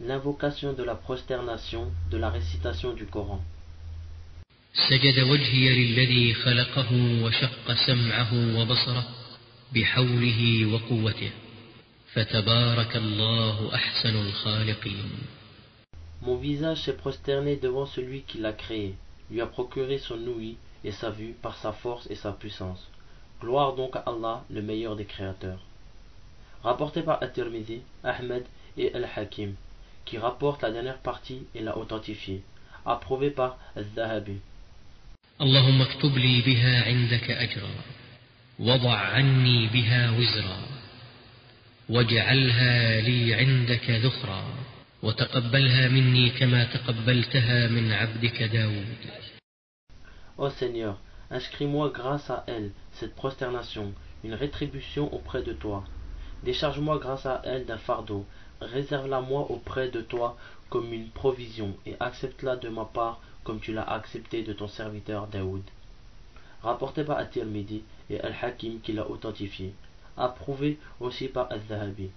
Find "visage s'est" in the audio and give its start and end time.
16.36-16.96